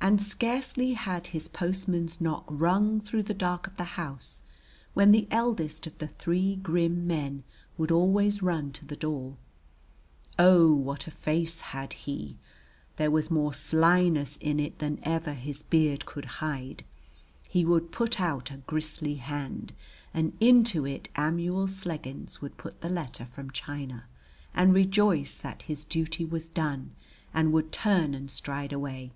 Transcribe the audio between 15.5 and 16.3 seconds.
beard could